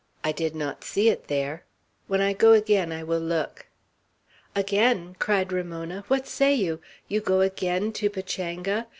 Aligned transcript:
I 0.23 0.31
did 0.31 0.55
not 0.55 0.83
see 0.83 1.09
it 1.09 1.27
there. 1.27 1.63
When 2.07 2.21
I 2.21 2.33
go 2.33 2.53
again, 2.53 2.91
I 2.91 3.03
will 3.03 3.19
look." 3.19 3.67
"Again!" 4.55 5.15
cried 5.19 5.53
Ramona. 5.53 6.05
"What 6.07 6.25
say 6.27 6.55
you? 6.55 6.79
You 7.07 7.21
go 7.21 7.41
again 7.41 7.91
to 7.93 8.09
Pachanga? 8.09 8.87